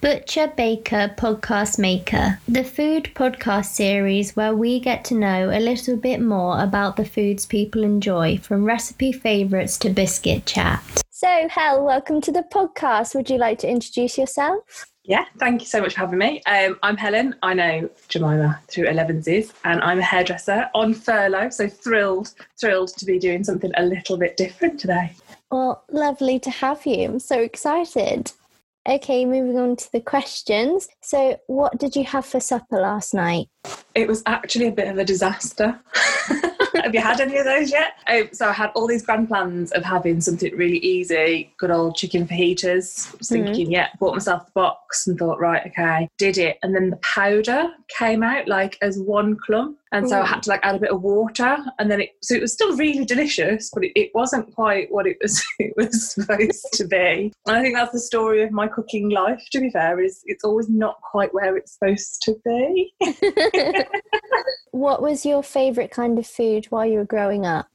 [0.00, 5.94] Butcher Baker Podcast Maker, the food podcast series where we get to know a little
[5.94, 10.82] bit more about the foods people enjoy, from recipe favourites to biscuit chat.
[11.10, 13.14] So, Hel, welcome to the podcast.
[13.14, 14.86] Would you like to introduce yourself?
[15.04, 16.40] Yeah, thank you so much for having me.
[16.46, 17.34] Um, I'm Helen.
[17.42, 21.50] I know Jemima through Elevenses, and I'm a hairdresser on furlough.
[21.50, 25.12] So thrilled, thrilled to be doing something a little bit different today.
[25.50, 27.04] Well, lovely to have you.
[27.04, 28.32] I'm so excited.
[28.88, 30.88] Okay, moving on to the questions.
[31.02, 33.48] So, what did you have for supper last night?
[33.94, 35.78] It was actually a bit of a disaster.
[36.82, 37.94] have you had any of those yet?
[38.08, 41.96] Um, so I had all these grand plans of having something really easy, good old
[41.96, 43.12] chicken fajitas.
[43.12, 43.72] I was thinking, mm-hmm.
[43.72, 46.58] yeah, bought myself the box and thought, right, okay, did it.
[46.62, 50.20] And then the powder came out like as one clump and so Ooh.
[50.20, 50.28] I mm.
[50.28, 52.76] had to like add a bit of water, and then it so it was still
[52.76, 57.32] really delicious, but it, it wasn't quite what it was it was supposed to be.
[57.46, 59.42] And I think that's the story of my cooking life.
[59.52, 62.94] To be fair, is it's always not quite where it's supposed to be.
[64.70, 67.68] what was your favourite kind of food while you were growing up?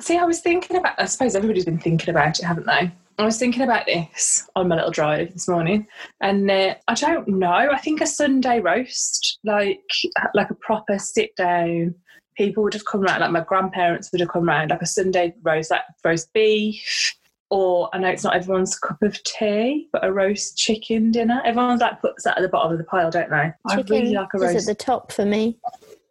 [0.00, 0.94] See, I was thinking about.
[0.98, 2.90] I suppose everybody's been thinking about it, haven't they?
[3.20, 5.86] I was thinking about this on my little drive this morning,
[6.22, 7.50] and uh, I don't know.
[7.50, 9.84] I think a Sunday roast, like
[10.32, 11.94] like a proper sit down.
[12.38, 15.34] People would have come around, like my grandparents would have come around, like a Sunday
[15.42, 17.14] roast, like roast beef,
[17.50, 21.42] or I know it's not everyone's cup of tea, but a roast chicken dinner.
[21.44, 23.52] Everyone's like puts that at the bottom of the pile, don't they?
[23.76, 24.56] Chicken I really like a roast.
[24.56, 25.58] Is at the top for me.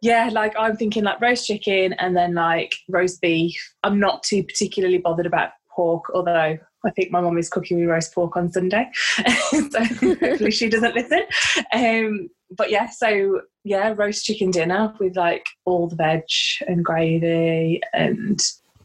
[0.00, 3.74] Yeah, like I'm thinking like roast chicken and then like roast beef.
[3.82, 7.86] I'm not too particularly bothered about pork, although I think my mum is cooking me
[7.86, 8.90] roast pork on Sunday,
[9.50, 11.22] so hopefully she doesn't listen.
[11.72, 16.22] Um, but yeah, so yeah, roast chicken dinner with like all the veg
[16.66, 18.40] and gravy, and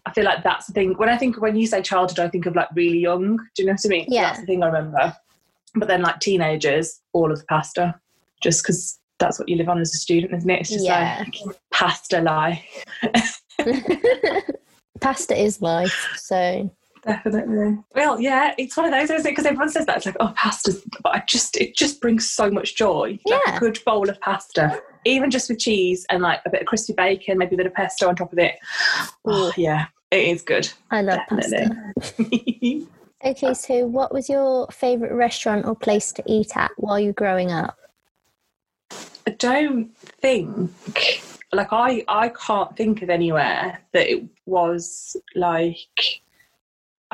[0.05, 0.93] I feel like that's the thing.
[0.97, 3.38] When I think when you say childhood, I think of like really young.
[3.38, 4.05] Do you know what I mean?
[4.07, 5.16] Yeah, that's the thing I remember.
[5.75, 7.99] But then like teenagers, all of the pasta,
[8.41, 10.61] just because that's what you live on as a student, isn't it?
[10.61, 11.23] It's just yeah.
[11.23, 11.35] like
[11.71, 12.85] pasta life.
[15.01, 16.69] pasta is life, so
[17.05, 17.77] Definitely.
[17.93, 19.31] Well, yeah, it's one of those, isn't it?
[19.31, 20.73] Because everyone says that it's like, oh, pasta,
[21.03, 23.19] but I just it just brings so much joy.
[23.25, 23.39] Yeah.
[23.45, 26.67] Like a good bowl of pasta, even just with cheese and like a bit of
[26.67, 28.55] crispy bacon, maybe a bit of pesto on top of it.
[29.23, 30.71] Oh, yeah, it is good.
[30.89, 31.67] I love Definitely.
[31.99, 32.88] pasta.
[33.25, 37.13] okay, so what was your favourite restaurant or place to eat at while you were
[37.13, 37.77] growing up?
[39.27, 45.77] I don't think like I I can't think of anywhere that it was like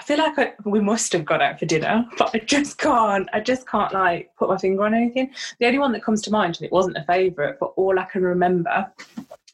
[0.02, 3.30] I feel like I, we must have got out for dinner, but I just can't.
[3.34, 5.32] I just can't like put my finger on anything.
[5.60, 8.06] The only one that comes to mind, and it wasn't a favourite, but all I
[8.06, 8.92] can remember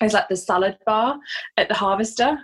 [0.02, 1.20] is like the salad bar
[1.58, 2.40] at the Harvester.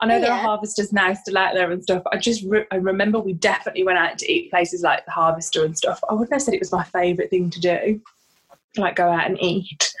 [0.00, 0.20] I know yeah.
[0.22, 2.02] there are Harvesters now still out there and stuff.
[2.10, 5.64] I just re- I remember we definitely went out to eat places like the Harvester
[5.64, 6.00] and stuff.
[6.10, 8.00] I wouldn't have said it was my favourite thing to do,
[8.76, 9.94] like go out and eat.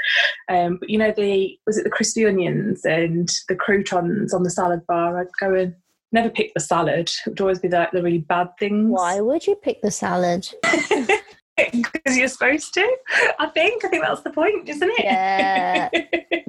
[0.48, 4.50] Um, but you know the was it the crispy onions and the croutons on the
[4.50, 5.20] salad bar?
[5.20, 5.76] I'd go and
[6.14, 7.10] never pick the salad.
[7.26, 8.88] It would always be like the really bad things.
[8.88, 10.48] Why would you pick the salad?
[11.56, 12.96] Because you're supposed to.
[13.38, 13.84] I think.
[13.84, 15.04] I think that's the point, isn't it?
[15.04, 15.88] Yeah.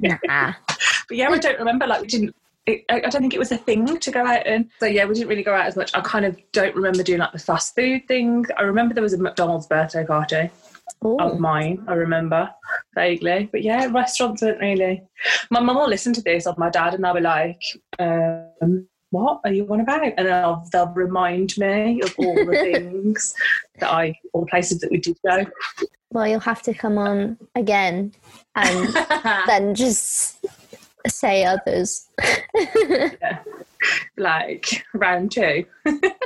[0.24, 0.52] nah.
[1.08, 1.86] But yeah, I don't remember.
[1.86, 2.34] Like we didn't.
[2.66, 5.14] It, I don't think it was a thing to go out and so yeah we
[5.14, 7.76] didn't really go out as much I kind of don't remember doing like the fast
[7.76, 10.50] food thing I remember there was a McDonald's birthday party
[11.04, 11.16] Ooh.
[11.20, 12.50] of mine I remember
[12.96, 15.04] vaguely but yeah restaurants weren't really
[15.48, 17.62] my mum will listen to this of my dad and they'll be like
[18.00, 20.12] um, what are you on about?
[20.16, 23.34] And they'll, they'll remind me of all the things
[23.78, 25.44] that I, all the places that we did go.
[26.12, 28.12] Well, you'll have to come on again
[28.54, 28.88] and
[29.46, 30.44] then just
[31.06, 32.08] say others.
[32.54, 33.38] yeah.
[34.16, 35.64] Like round two.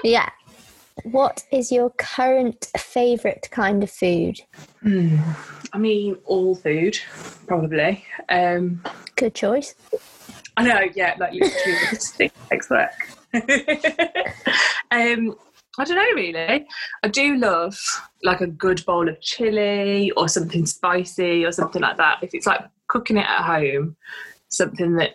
[0.05, 0.31] yeah.
[1.05, 4.41] What is your current favourite kind of food?
[4.85, 5.19] Mm,
[5.73, 6.99] I mean, all food,
[7.47, 8.05] probably.
[8.29, 8.83] Um,
[9.17, 9.75] Good choice.
[10.61, 12.91] I know, yeah, like literally takes work.
[14.91, 15.37] um,
[15.79, 16.67] I don't know really.
[17.03, 17.79] I do love
[18.23, 22.19] like a good bowl of chili or something spicy or something like that.
[22.23, 23.97] If it's like cooking it at home,
[24.49, 25.15] something that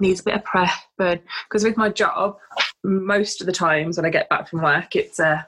[0.00, 0.70] needs a bit of prep.
[0.98, 2.36] But because with my job,
[2.82, 5.42] most of the times when I get back from work, it's a uh,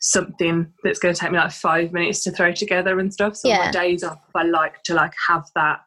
[0.00, 3.36] something that's going to take me like five minutes to throw together and stuff.
[3.36, 3.64] So yeah.
[3.64, 5.80] my days off, I like to like have that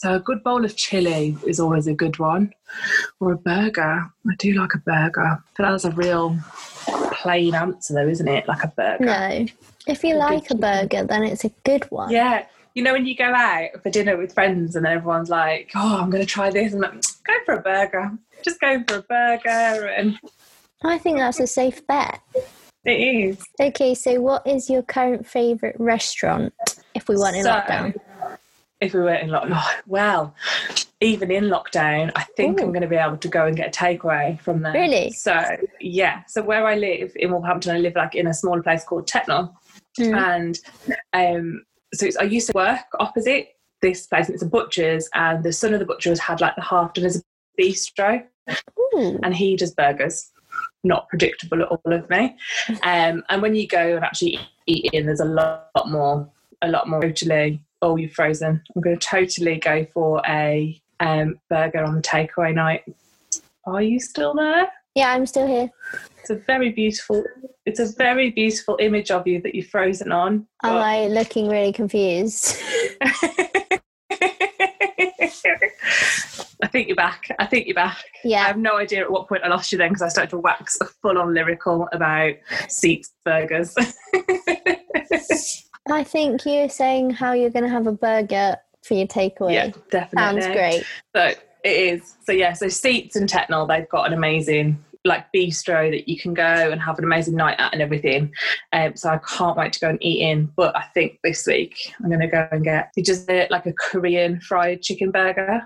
[0.00, 2.54] so a good bowl of chili is always a good one,
[3.20, 4.10] or a burger.
[4.26, 6.38] I do like a burger, but that's a real
[7.12, 8.48] plain answer, though, isn't it?
[8.48, 9.04] Like a burger.
[9.04, 9.46] No,
[9.86, 12.10] if you a like a burger, then it's a good one.
[12.10, 15.98] Yeah, you know when you go out for dinner with friends and everyone's like, "Oh,
[16.00, 18.10] I'm going to try this," and like, go for a burger.
[18.42, 20.18] Just go for a burger, and
[20.82, 22.20] I think that's a safe bet.
[22.86, 23.44] it is.
[23.60, 26.54] Okay, so what is your current favourite restaurant
[26.94, 27.94] if we weren't in So, lockdown?
[28.80, 30.34] If we were in lockdown, well,
[31.00, 32.64] even in lockdown, I think Ooh.
[32.64, 34.72] I'm going to be able to go and get a takeaway from there.
[34.72, 35.10] Really?
[35.12, 35.38] So
[35.80, 36.22] yeah.
[36.28, 39.54] So where I live in Wolverhampton, I live like in a smaller place called Tettenhall,
[39.98, 40.16] Mm.
[40.16, 40.58] and
[41.12, 43.48] um, so it's, I used to work opposite
[43.82, 46.54] this place, and it's a butcher's, and the son of the butcher has had like
[46.54, 47.22] the half done as a
[47.60, 48.22] bistro,
[48.94, 49.18] Ooh.
[49.22, 50.30] and he does burgers.
[50.82, 52.36] Not predictable at all of me.
[52.82, 56.30] Um, and when you go and actually eat in, there's a lot, more,
[56.62, 57.00] a lot more.
[57.00, 57.62] Totally.
[57.82, 58.62] Oh, you're frozen.
[58.74, 62.84] I'm going to totally go for a um, burger on the takeaway night.
[63.66, 64.68] Are you still there?
[64.94, 65.70] Yeah, I'm still here.
[66.18, 67.24] It's a very beautiful.
[67.64, 70.46] It's a very beautiful image of you that you're frozen on.
[70.62, 72.56] Am I looking really confused?
[76.62, 77.28] I think you're back.
[77.38, 78.04] I think you're back.
[78.24, 78.42] Yeah.
[78.42, 80.38] I have no idea at what point I lost you then because I started to
[80.38, 82.34] wax full on lyrical about
[82.68, 83.74] seats burgers.
[85.88, 89.54] I think you're saying how you're going to have a burger for your takeaway.
[89.54, 90.42] yeah, definitely.
[90.42, 90.84] Sounds great.
[91.14, 91.22] So
[91.64, 92.16] it is.
[92.24, 96.34] So yeah, so Seats and Tettenhall, they've got an amazing like bistro that you can
[96.34, 98.32] go and have an amazing night at and everything.
[98.72, 100.52] Um, so I can't wait to go and eat in.
[100.56, 104.40] But I think this week I'm going to go and get just like a Korean
[104.40, 105.62] fried chicken burger.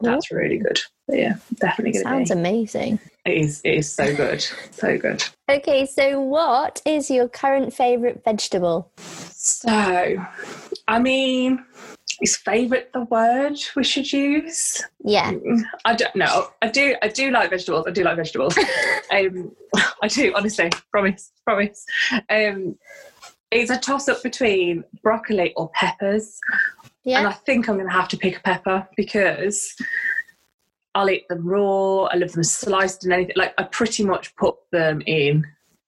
[0.00, 0.78] That's really good.
[1.06, 2.98] But yeah, definitely going Sounds to amazing.
[3.26, 3.60] It is.
[3.64, 4.42] It is so good.
[4.70, 5.22] So good.
[5.50, 8.90] Okay, so what is your current favourite vegetable?
[8.96, 9.68] So,
[10.88, 11.62] I mean,
[12.22, 14.82] is favourite the word we should use?
[15.04, 15.32] Yeah.
[15.84, 16.48] I don't know.
[16.62, 16.96] I do.
[17.02, 17.86] I do like vegetables.
[17.86, 18.56] I do like vegetables.
[19.10, 19.54] um,
[20.02, 20.70] I do honestly.
[20.90, 21.32] Promise.
[21.44, 21.84] Promise.
[22.30, 22.76] Um,
[23.50, 26.40] it's a toss up between broccoli or peppers,
[27.04, 27.18] Yeah.
[27.18, 29.74] and I think I'm going to have to pick a pepper because
[30.94, 32.04] I'll eat them raw.
[32.04, 33.34] I love them sliced and anything.
[33.36, 35.44] Like I pretty much put them in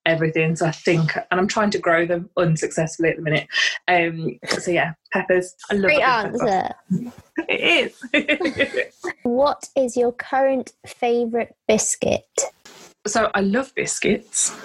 [0.07, 0.57] everything.
[0.57, 3.49] So I think, and I'm trying to grow them unsuccessfully at the minute.
[3.89, 5.55] Um, so yeah, peppers.
[5.71, 6.75] I love Great answer.
[7.49, 8.93] It is.
[9.23, 12.25] What is your current favourite biscuit?
[13.07, 14.57] So I love biscuits.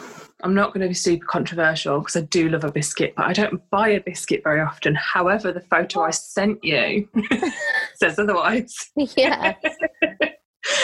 [0.43, 3.33] I'm not going to be super controversial because I do love a biscuit, but I
[3.33, 4.95] don't buy a biscuit very often.
[4.95, 7.09] However, the photo I sent you
[7.95, 8.91] says otherwise.
[8.95, 9.55] Yeah.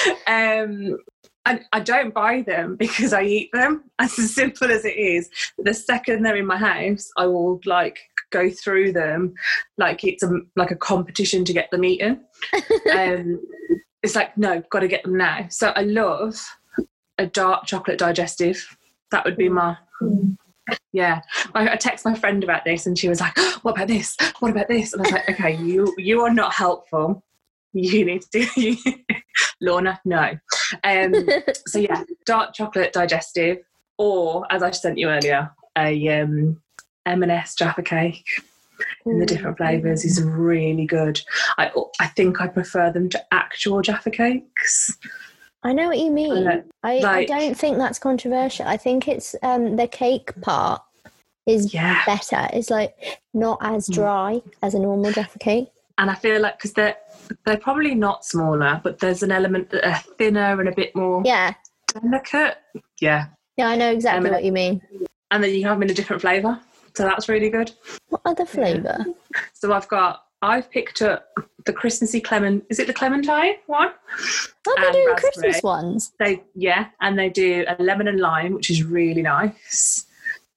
[0.27, 0.97] Um,
[1.45, 3.85] I, I don't buy them because I eat them.
[3.99, 5.29] As simple as it is.
[5.57, 7.99] The second they're in my house, I will like
[8.31, 9.33] go through them
[9.77, 12.25] like it's a, like a competition to get them eaten.
[12.93, 13.39] um,
[14.03, 15.47] it's like no, got to get them now.
[15.49, 16.35] So I love
[17.17, 18.77] a dark chocolate digestive.
[19.11, 19.77] That would be my
[20.91, 21.21] yeah.
[21.55, 24.17] I, I text my friend about this, and she was like, "What about this?
[24.39, 27.23] What about this?" And I was like, "Okay, you you are not helpful.
[27.83, 28.75] You need to do
[29.61, 30.37] Lorna, no."
[30.83, 31.29] Um,
[31.67, 33.59] so yeah, dark chocolate digestive,
[33.97, 36.61] or as I sent you earlier, a um,
[37.05, 38.25] M&S Jaffa cake
[39.05, 41.21] in the different flavours is really good.
[41.57, 44.97] I I think I prefer them to actual Jaffa cakes.
[45.63, 46.43] I know what you mean.
[46.45, 46.63] know.
[46.83, 48.67] I, I don't think that's controversial.
[48.67, 50.81] I think it's um, the cake part
[51.45, 52.47] is Yeah, better.
[52.53, 52.95] It's like
[53.33, 53.93] not as Mm.
[53.93, 55.69] dry as a normal Jaffa cake.
[55.97, 56.95] And I feel like because they're
[57.45, 61.21] they're probably not smaller, but there's an element that are thinner and a bit more
[61.25, 61.53] Yeah.
[61.93, 62.57] delicate.
[63.01, 63.27] Yeah,
[63.57, 64.81] Yeah, I know exactly Um, what you mean.
[65.31, 66.59] and then you can have them in a different flavour,
[66.95, 67.71] so that's really good.
[68.09, 69.05] What other flavour?
[69.53, 71.29] So I've got I've picked up
[71.65, 72.63] the Christmassy clement.
[72.69, 73.89] Is it the clementine one?
[74.67, 75.15] Oh, they do.
[75.17, 76.13] Christmas ones.
[76.19, 80.05] They yeah, and they do a lemon and lime, which is really nice.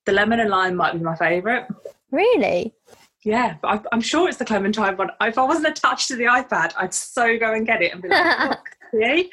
[0.05, 1.67] The lemon and lime might be my favourite.
[2.11, 2.75] Really?
[3.23, 5.11] Yeah, but I, I'm sure it's the clementine one.
[5.21, 8.09] If I wasn't attached to the iPad, I'd so go and get it and be
[8.09, 8.59] like,
[8.93, 9.31] see?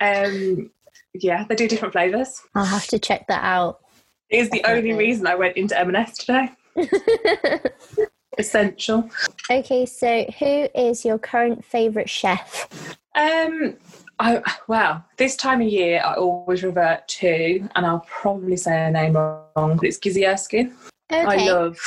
[0.00, 0.70] Um,
[1.14, 2.40] yeah, they do different flavours.
[2.54, 3.80] I'll have to check that out.
[4.30, 6.50] It is the only reason I went into M&S today.
[8.38, 9.10] Essential.
[9.50, 12.96] okay, so who is your current favourite chef?
[13.14, 13.76] Um,
[14.18, 18.90] I, well, this time of year, I always revert to, and I'll probably say her
[18.90, 20.74] name wrong, but it's Gizzi Erskine.
[21.10, 21.78] I love,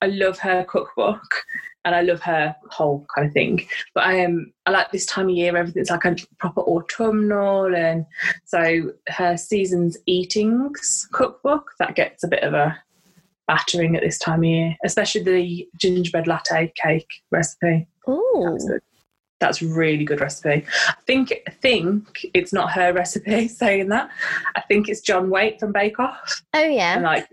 [0.00, 1.44] I love her cookbook,
[1.84, 3.66] and I love her whole kind of thing.
[3.94, 5.56] But I am, I like this time of year.
[5.56, 8.06] Everything's like a proper autumnal, and
[8.44, 12.76] so her seasons eatings cookbook that gets a bit of a
[13.46, 17.86] battering at this time of year, especially the gingerbread latte cake recipe.
[18.08, 18.58] Ooh.
[19.40, 19.62] That's.
[19.62, 20.66] Really good recipe.
[20.88, 24.10] I think I think it's not her recipe saying that.
[24.56, 26.98] I think it's John Whaite from Bake Off, Oh and yeah.
[26.98, 27.28] like,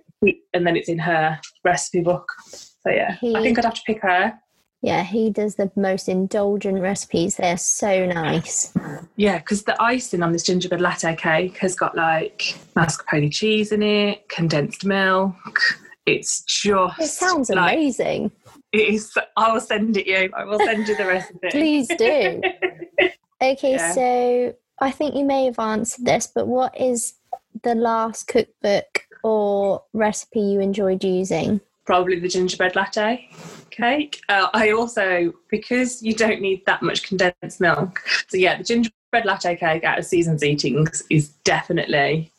[0.53, 2.27] and then it's in her recipe book.
[2.47, 4.33] So yeah, I think I'd have to pick her.
[4.81, 7.37] Yeah, he does the most indulgent recipes.
[7.37, 8.71] They're so nice.
[9.15, 13.81] Yeah, because the icing on this gingerbread latte cake has got like mascarpone cheese in
[13.81, 15.59] it, condensed milk.
[16.05, 16.99] It's just.
[16.99, 18.31] It sounds like, amazing.
[18.71, 19.11] It is.
[19.35, 20.29] I will send it you.
[20.37, 21.49] I will send you the recipe.
[21.49, 22.41] Please do.
[23.41, 23.91] Okay, Yeah.
[23.91, 27.15] so I think you may have answered this, but what is
[27.63, 31.59] the last cookbook or recipe you enjoyed using?
[31.87, 33.27] Probably the gingerbread latte
[33.71, 34.21] cake.
[34.29, 38.01] Uh, I also, because you don't need that much condensed milk.
[38.27, 42.31] So, yeah, the gingerbread latte cake out of Seasons Eatings is definitely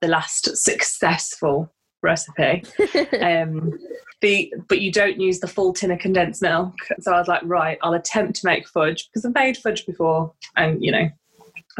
[0.00, 1.70] the last successful
[2.02, 2.64] recipe.
[3.20, 3.78] um,
[4.22, 6.74] the but you don't use the full tin of condensed milk.
[7.00, 10.32] So I was like, right, I'll attempt to make fudge because I've made fudge before,
[10.56, 11.08] and you know,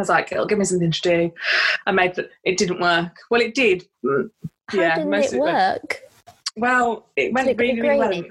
[0.00, 1.32] I was like, it'll give me something to do.
[1.86, 2.30] I made it.
[2.44, 3.16] It didn't work.
[3.30, 3.86] Well, it did.
[4.04, 6.00] How yeah, didn't it of it went- work?
[6.56, 8.30] Well, it went it really, really well.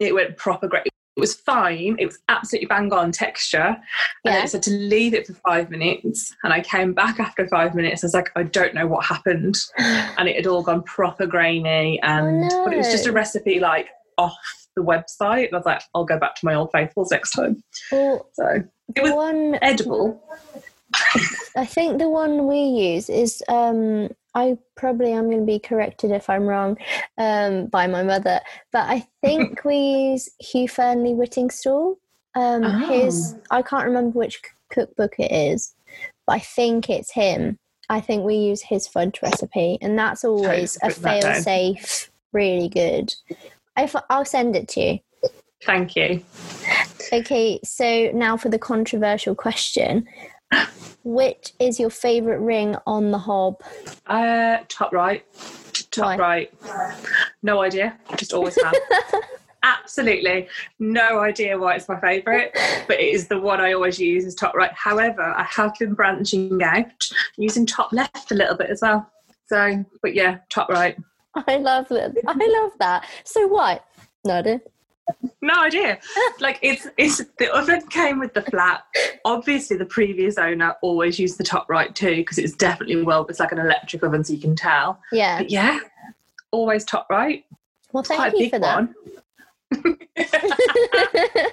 [0.00, 0.86] It went proper great.
[0.86, 1.96] It was fine.
[1.98, 3.76] It was absolutely bang on texture.
[4.24, 4.44] And Yeah.
[4.44, 6.34] it said to leave it for five minutes.
[6.44, 8.02] And I came back after five minutes.
[8.02, 9.56] I was like, I don't know what happened.
[9.78, 12.00] And it had all gone proper grainy.
[12.02, 14.36] And but it was just a Oh, recipe like off
[14.76, 15.46] the website.
[15.46, 17.62] And I was like, I'll go back to my old faithfuls next time.
[17.92, 18.62] Well, So
[18.96, 20.22] it was one edible.
[21.56, 26.10] I think the one we use is um I probably am going to be corrected
[26.10, 26.76] if I'm wrong
[27.18, 28.40] um by my mother,
[28.72, 31.96] but I think we use Hugh Fearnley-Whittingstall.
[32.34, 33.58] Um his Oh.
[33.58, 34.40] I can't remember which
[34.70, 35.74] cookbook it is,
[36.26, 37.58] but I think it's him.
[37.88, 42.10] I think we use his fudge recipe and that's always a fail-safe.
[42.32, 43.14] really good.
[43.76, 44.98] I I'll send it to you.
[45.62, 46.22] Thank you.
[47.12, 50.06] Okay, so now for the controversial question.
[51.04, 53.62] Which is your favourite ring on the hob?
[54.06, 55.24] Uh, top right.
[55.90, 56.16] Top Why?
[56.16, 56.54] right.
[57.42, 57.98] No idea.
[58.16, 58.74] Just always have.
[59.62, 62.52] Absolutely no idea why it's my favourite,
[62.86, 64.72] but it is the one I always use as top right.
[64.72, 69.10] However, I have been branching out using top left a little bit as well.
[69.46, 70.96] So, but yeah, top right.
[71.34, 72.18] I love it.
[72.26, 73.06] I love that.
[73.24, 73.84] So what?
[74.24, 74.60] No, I did.
[75.40, 75.98] No idea.
[76.40, 78.84] Like it's it's the oven came with the flat.
[79.24, 83.26] Obviously, the previous owner always used the top right too because it's definitely well.
[83.28, 85.00] It's like an electric oven, so you can tell.
[85.12, 85.38] Yeah.
[85.38, 85.80] But yeah,
[86.50, 87.44] always top right.
[87.92, 88.88] Well, Quite thank a you for that.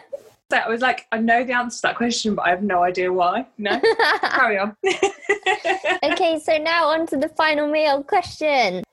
[0.51, 2.83] So I was like, I know the answer to that question, but I have no
[2.83, 3.47] idea why.
[3.57, 3.81] No,
[4.21, 4.77] carry on.
[6.03, 8.83] okay, so now on to the final meal question.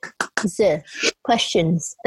[1.23, 1.95] Questions.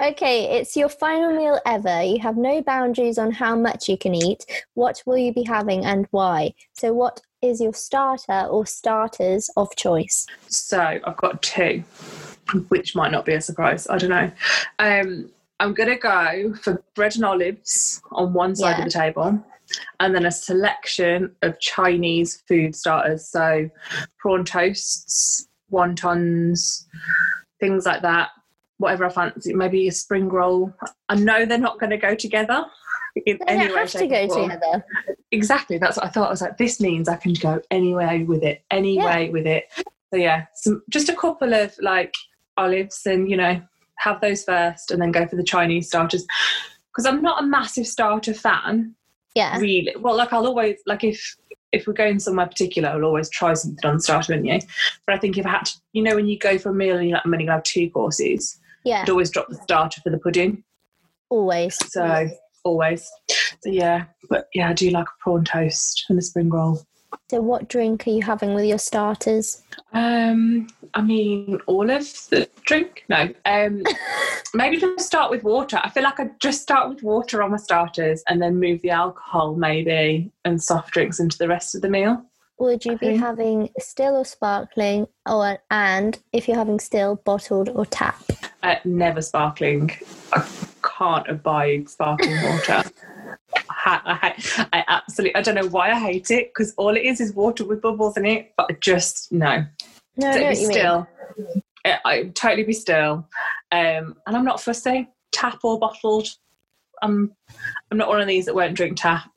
[0.00, 2.02] Okay, it's your final meal ever.
[2.02, 4.46] You have no boundaries on how much you can eat.
[4.72, 6.54] What will you be having and why?
[6.72, 10.26] So, what is your starter or starters of choice?
[10.48, 11.84] so I've got two,
[12.68, 13.86] which might not be a surprise.
[13.88, 14.30] I don't know.
[14.78, 18.78] Um, I'm gonna go for bread and olives on one side Yeah.
[18.78, 19.44] of the table,
[20.00, 23.28] and then a selection of Chinese food starters.
[23.28, 23.68] So
[24.18, 26.86] prawn toasts, wontons,
[27.60, 28.30] things like that.
[28.80, 30.72] Whatever I fancy, maybe a spring roll.
[31.08, 32.64] I know they're not going to go together.
[33.26, 34.50] In They any don't way, have to go form.
[34.50, 34.84] together.
[35.32, 38.44] exactly that's what i thought i was like this means i can go anywhere with
[38.44, 39.04] it any Yeah.
[39.06, 39.64] way with it
[40.12, 42.14] so yeah some, just a couple of like
[42.56, 43.60] olives and you know
[43.96, 46.24] have those first and then go for the chinese starters
[46.92, 48.94] because i'm not a massive starter fan
[49.34, 49.58] Yeah.
[49.58, 51.36] really well like i'll always like if
[51.72, 54.60] if we're going somewhere particular i'll always try something on the starter menu
[55.04, 56.96] but i think if i had to you know when you go for a meal
[56.96, 59.02] and you're like i'm only gonna have two courses Yeah.
[59.02, 60.64] i'd always drop the starter for the pudding
[61.28, 61.78] Always.
[61.92, 62.28] so
[62.64, 66.80] always so yeah but yeah i do like a prawn toast and a spring roll
[67.28, 69.62] So, what drink are you having with your starters?
[69.92, 73.04] Um, I mean, all of the drink?
[73.08, 73.28] No.
[73.46, 73.82] Um,
[74.54, 75.80] maybe just start with water.
[75.82, 78.90] I feel like I'd just start with water on my starters and then move the
[78.90, 82.22] alcohol, maybe, and soft drinks into the rest of the meal.
[82.58, 83.16] Would you be Okay.
[83.16, 88.22] having still or sparkling, or and if you're having still, bottled or tap?
[88.62, 89.90] Uh, never sparkling.
[90.32, 90.46] I
[90.82, 92.84] can't abide sparkling water.
[93.70, 97.20] I, I, I absolutely, I don't know why I hate it because all it is
[97.20, 99.64] is water with bubbles in it, but I just, no.
[100.16, 100.56] No, know be mean.
[100.56, 101.08] still.
[101.84, 103.26] I totally be still.
[103.72, 106.28] Um, and I'm not fussy, tap or bottled.
[107.02, 107.32] I'm
[107.90, 109.30] I'm not one of these that won't drink tap.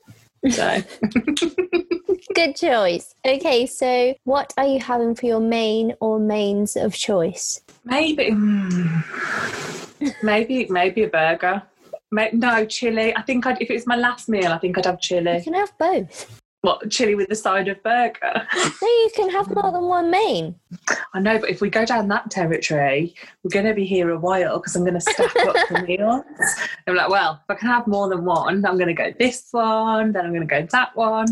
[0.50, 0.82] So
[2.32, 3.14] Good choice.
[3.24, 7.60] Okay, so what are you having for your main or mains of choice?
[7.84, 11.62] maybe mm, maybe maybe a burger.
[12.32, 13.14] No chili.
[13.16, 15.38] I think I'd, if it was my last meal, I think I'd have chili.
[15.38, 16.40] You can have both.
[16.64, 18.48] What chili with the side of burger?
[18.54, 20.54] No, you can have more than one main.
[21.12, 24.18] I know, but if we go down that territory, we're going to be here a
[24.18, 26.24] while because I'm going to stack up the meals.
[26.86, 29.48] I'm like, well, if I can have more than one, I'm going to go this
[29.50, 31.26] one, then I'm going to go that one.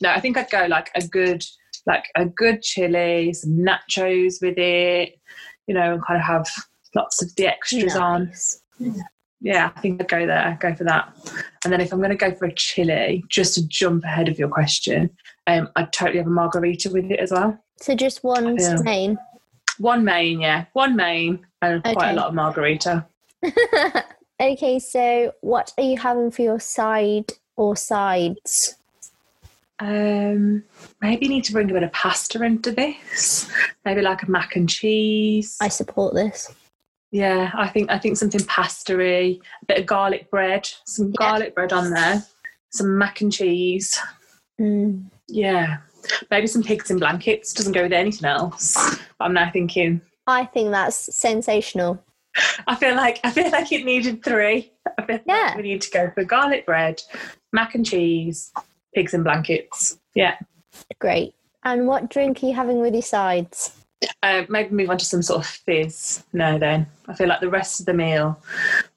[0.00, 1.44] No, I think I'd go like a good,
[1.86, 5.18] like a good chili, some nachos with it,
[5.66, 6.48] you know, and kind of have
[6.94, 8.30] lots of the extras on.
[9.40, 11.14] Yeah, I think I'd go there, go for that.
[11.64, 14.38] And then if I'm going to go for a chili, just to jump ahead of
[14.38, 15.10] your question,
[15.46, 17.58] um, I'd totally have a margarita with it as well.
[17.76, 18.78] So just one Yeah.
[18.82, 19.18] main.
[19.78, 23.04] One main, yeah, one main, and quite a lot of margarita.
[24.40, 28.76] okay, so what are you having for your side or sides?
[29.78, 30.64] Um,
[31.02, 33.50] maybe need to bring a bit of pasta into this.
[33.84, 35.58] Maybe like a mac and cheese.
[35.60, 36.54] I support this.
[37.10, 41.16] Yeah, I think I think something pastery, a bit of garlic bread, some Yeah.
[41.30, 42.22] garlic bread on there,
[42.70, 43.98] some mac and cheese.
[44.60, 45.10] Mm.
[45.28, 45.78] Yeah,
[46.30, 47.52] maybe some pigs in blankets.
[47.52, 48.74] Doesn't go with anything else.
[49.18, 50.00] But I'm now thinking.
[50.26, 52.02] I think that's sensational.
[52.66, 54.72] I feel like I feel like it needed three.
[54.98, 55.46] I feel Yeah.
[55.48, 57.02] like we need to go for garlic bread,
[57.52, 58.52] mac and cheese,
[58.94, 59.98] pigs in blankets.
[60.14, 60.36] Yeah.
[60.98, 61.34] Great.
[61.64, 63.72] And what drink are you having with your sides?
[64.22, 66.24] Uh, maybe move on to some sort of fizz.
[66.32, 68.40] No, then I feel like the rest of the meal,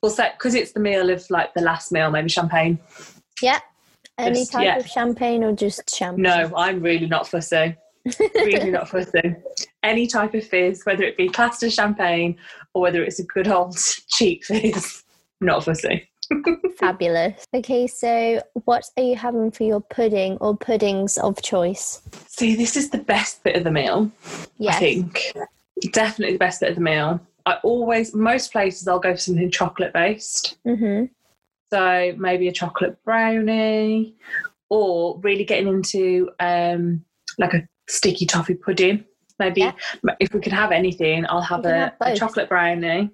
[0.01, 2.79] we'll because it's the meal of like the last meal, maybe champagne.
[3.41, 3.59] Yeah.
[4.17, 4.77] Any Just- type yeah.
[4.77, 6.23] of champagne or just champagne?
[6.23, 7.75] No, I'm really not fussy.
[8.35, 9.35] really not fussy.
[9.83, 11.29] Any type of fizz, whether it be
[11.63, 12.37] as champagne
[12.73, 13.77] or whether it's a good old
[14.09, 15.03] cheap fizz,
[15.39, 16.08] not fussy.
[16.77, 17.45] Fabulous.
[17.53, 22.01] Okay, so what are you having for your pudding or puddings of choice?
[22.27, 24.11] See, this is the best bit of the meal.
[24.57, 24.71] Yeah.
[24.71, 25.33] I think
[25.91, 27.19] definitely the best bit of the meal.
[27.45, 30.57] I always, most places, I'll go for something chocolate based.
[30.67, 31.05] Mm-hmm.
[31.71, 34.15] So maybe a chocolate brownie,
[34.69, 37.03] or really getting into um,
[37.37, 39.03] like a sticky toffee pudding.
[39.39, 39.73] Maybe Yeah.
[40.19, 43.09] if we could have anything, I'll have, a, have a chocolate brownie.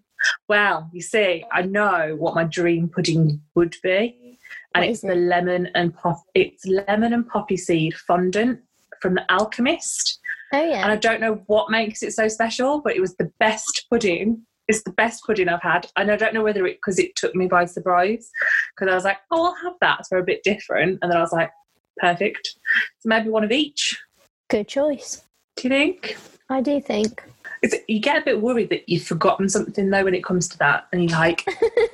[0.47, 4.37] Well, you see, I know what my dream pudding would be,
[4.73, 5.17] and What it's the it?
[5.17, 6.21] lemon and pop.
[6.33, 8.59] It's lemon and poppy seed fondant
[9.01, 10.19] from the Alchemist.
[10.53, 10.83] Oh yeah.
[10.83, 10.91] And.
[10.91, 14.45] I don't know what makes it so special, but it was the best pudding.
[14.67, 15.87] It's the best pudding I've had.
[15.95, 18.31] And I don't know whether it because it took me by surprise.
[18.75, 20.07] Because I was like, oh, I'll have that.
[20.07, 20.99] So a bit different.
[21.01, 21.51] And then I was like,
[21.97, 22.55] perfect.
[22.99, 23.95] So maybe one of each.
[24.49, 25.23] Good choice.
[25.55, 26.17] Do you think?
[26.49, 27.23] I do think.
[27.87, 30.87] You get a bit worried that you've forgotten something though when it comes to that.
[30.91, 31.45] And you're like,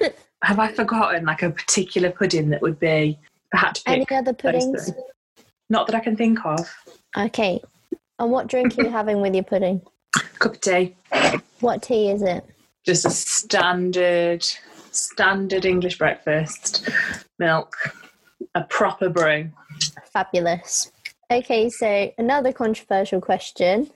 [0.43, 3.19] have I forgotten like a particular pudding that would be,
[3.53, 4.91] if I had to Any other puddings?
[5.69, 6.59] Not that I can think of.
[7.17, 7.61] Okay.
[8.19, 9.81] And what drink are you having with your pudding?
[10.39, 10.95] Cup of tea.
[11.59, 12.45] What tea is it?
[12.85, 14.43] just a standard
[14.91, 16.89] standard english breakfast
[17.37, 17.75] milk
[18.55, 19.49] a proper brew
[20.11, 20.91] Fabulous.
[21.31, 23.89] Okay, so another controversial question.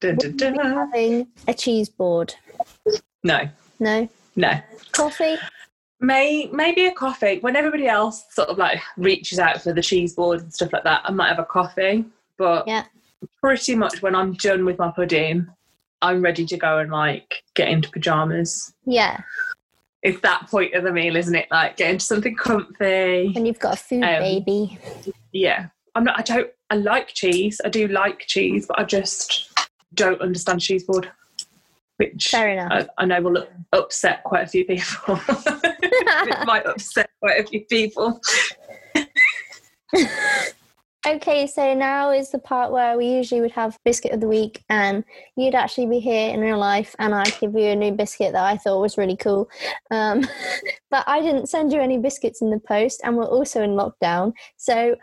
[0.00, 0.74] Dun, dun, Would you be dun.
[0.76, 2.34] having a cheese board?
[3.24, 3.48] no
[3.80, 4.08] No.
[4.36, 4.52] no
[4.92, 5.36] Coffee?
[6.00, 10.14] May, maybe a coffee when everybody else sort of like reaches out for the cheese
[10.14, 12.04] board and stuff like that i might have a coffee
[12.38, 12.84] but Yeah.
[13.42, 15.48] pretty much when i'm done with my pudding
[16.00, 19.20] i'm ready to go and like get into pajamas Yeah.
[20.04, 23.58] it's that point of the meal isn't it like get into something comfy And you've
[23.58, 24.78] got a food Um, baby.
[25.32, 29.47] yeah i'm not i don't i like cheese i do like cheese but i just
[29.94, 31.10] don't understand cheese board
[31.96, 32.88] which Fair enough.
[32.98, 37.64] I, I know will upset quite a few people it might upset quite a few
[37.64, 38.20] people
[41.06, 44.62] Okay, so now is the part where we usually would have biscuit of the week,
[44.68, 45.04] and
[45.36, 48.44] you'd actually be here in real life, and I'd give you a new biscuit that
[48.44, 49.48] I thought was really cool.
[49.90, 50.26] Um,
[50.90, 54.32] but I didn't send you any biscuits in the post, and we're also in lockdown.
[54.56, 54.96] So,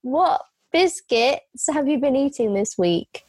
[0.00, 0.42] what
[0.72, 3.24] biscuits have you been eating this week?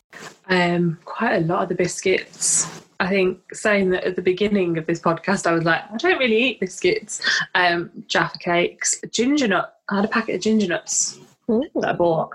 [0.50, 4.86] Um quite a lot of the biscuits i think saying that at the beginning of
[4.86, 7.22] this podcast i was like i don't really eat biscuits
[7.56, 11.64] um jaffa cakes ginger nut i had a packet of ginger nuts Ooh.
[11.76, 12.32] that i bought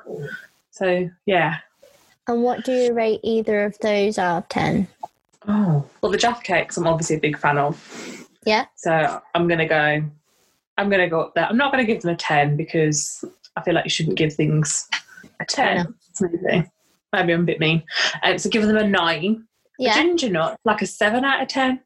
[0.71, 1.59] so yeah
[2.27, 4.87] And what do you rate either of those out of 10?
[5.49, 8.29] Oh, well, the Jaffa cakes I'm obviously a big fan of.
[8.45, 8.67] Yeah.
[8.77, 10.05] So I'm going to go,
[10.79, 11.47] I'm to go up there.
[11.47, 13.25] I'm not going to give them a 10 because
[13.57, 14.89] I feel like you shouldn't give things
[15.41, 15.93] a 10.
[16.21, 16.71] Maybe.
[17.13, 17.83] Maybe I'm a bit mean.
[18.23, 19.45] Um, so give them a 9.
[19.79, 21.81] Yeah, A ginger nut, like a 7 out of 10,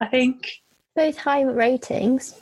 [0.00, 0.50] I think.
[0.96, 2.34] both high ratings.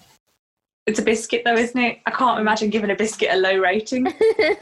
[0.87, 1.99] It's a biscuit though, isn't it?
[2.07, 4.07] I can't imagine giving a biscuit a low rating.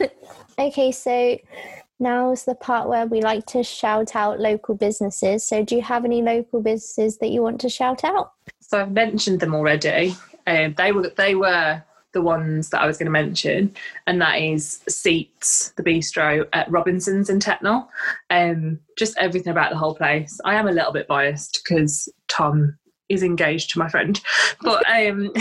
[0.59, 1.37] okay, so
[1.99, 5.43] now's the part where we like to shout out local businesses.
[5.43, 8.33] So, do you have any local businesses that you want to shout out?
[8.59, 10.15] so I've mentioned them already.
[10.47, 11.81] Um, they were they were
[12.17, 13.75] the ones that I was going to mention,
[14.07, 17.87] and that is Seats, the bistro at Robinson's in Tettenhall.
[18.31, 20.39] Um, just everything about the whole place.
[20.43, 22.75] I am a little bit biased because Tom
[23.07, 24.19] is engaged to my friend,
[24.63, 25.31] but um,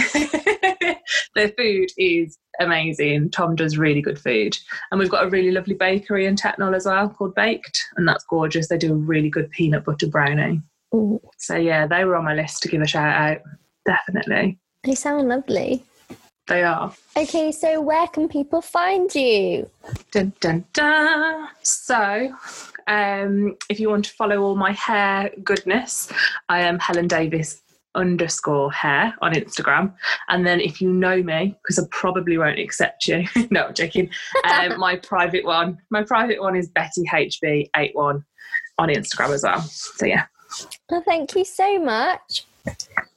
[1.35, 3.31] the food is amazing.
[3.31, 4.55] Tom does really good food,
[4.91, 8.25] and we've got a really lovely bakery in Tettenhall as well called Baked, and that's
[8.25, 8.69] gorgeous.
[8.69, 10.61] They do a really good peanut butter brownie.
[10.95, 13.39] Ooh, So yeah, they were on my list to give a shout out.
[13.87, 15.83] Definitely, they sound lovely.
[16.49, 16.93] They are.
[17.17, 19.71] Okay, so where can people find you?
[20.13, 21.49] Dun, dun, dun.
[21.63, 22.33] So,
[22.87, 26.11] um, if you want to follow all my hair goodness,
[26.49, 27.63] I am Helen Davis
[27.97, 29.95] underscore hair on Instagram.
[30.29, 34.11] And then if you know me, because I probably won't accept you, no, I'm joking.
[34.49, 38.23] Um, my private one, my private one is Betty HB81
[38.79, 39.63] on Instagram as well.
[39.63, 40.27] So yeah,
[40.91, 42.45] Well, thank you so much.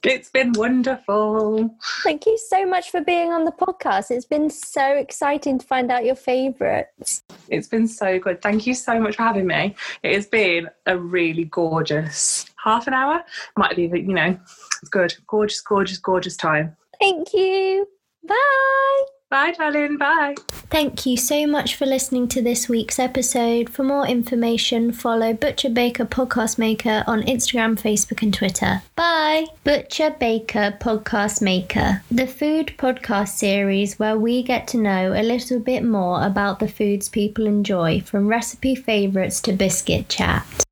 [0.02, 1.74] It's been wonderful.
[2.02, 4.10] Thank you so much for being on the podcast.
[4.10, 7.22] It's been so exciting to find out your favourites.
[7.48, 8.40] It's been so good.
[8.40, 9.74] Thank you so much for having me.
[10.02, 13.22] It has been a really gorgeous half an hour.
[13.56, 14.38] Might be, you know,
[14.82, 15.14] it's good.
[15.26, 16.76] Gorgeous, gorgeous, gorgeous time.
[17.00, 17.86] Thank you.
[18.26, 19.04] Bye.
[19.30, 19.96] Bye, darling.
[19.96, 20.34] Bye.
[20.48, 23.70] Thank you so much for listening to this week's episode.
[23.70, 28.82] For more information, follow Butcher Baker Podcast Maker on Instagram, Facebook, and Twitter.
[28.96, 29.46] Bye!
[29.62, 35.60] Butcher Baker Podcast Maker, the food podcast series where we get to know a little
[35.60, 40.64] bit more about the foods people enjoy, from recipe favourites to biscuit chat.